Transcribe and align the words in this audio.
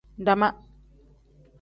Dama. 0.27 0.49